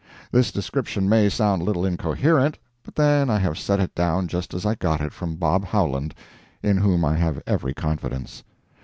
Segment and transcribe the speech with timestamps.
[0.31, 4.55] This description may sound a little incoherent, but then I have set it down just
[4.55, 6.15] as I got it from Bob Howland,
[6.63, 8.41] in whom I have every confidence.